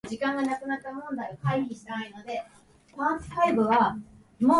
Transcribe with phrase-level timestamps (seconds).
[0.01, 0.01] そして、近くで見ると、色以外も違うことがわかった。
[0.01, 0.01] 異様
[3.67, 4.01] だった。